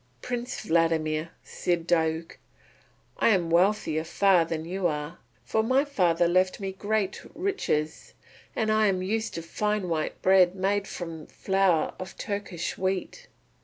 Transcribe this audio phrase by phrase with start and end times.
[0.23, 2.39] "Prince Vladimir," said Diuk,
[3.19, 5.19] "I am wealthier far than you are.
[5.45, 8.15] For my father left me great riches,
[8.55, 13.27] and I am used to fine white bread made from flour of Turkish wheat."